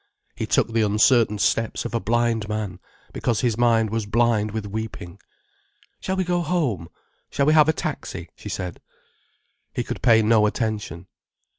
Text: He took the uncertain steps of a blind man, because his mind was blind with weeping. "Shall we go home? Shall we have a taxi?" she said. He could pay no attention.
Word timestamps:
He 0.35 0.47
took 0.47 0.73
the 0.73 0.81
uncertain 0.81 1.37
steps 1.37 1.85
of 1.85 1.93
a 1.93 1.99
blind 1.99 2.49
man, 2.49 2.79
because 3.13 3.41
his 3.41 3.55
mind 3.55 3.91
was 3.91 4.07
blind 4.07 4.49
with 4.49 4.65
weeping. 4.65 5.19
"Shall 5.99 6.15
we 6.15 6.23
go 6.23 6.41
home? 6.41 6.89
Shall 7.29 7.45
we 7.45 7.53
have 7.53 7.69
a 7.69 7.73
taxi?" 7.73 8.29
she 8.35 8.49
said. 8.49 8.81
He 9.75 9.83
could 9.83 10.01
pay 10.01 10.23
no 10.23 10.47
attention. 10.47 11.05